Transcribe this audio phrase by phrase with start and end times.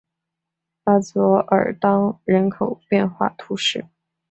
[0.83, 3.85] 巴佐尔当人口变化图示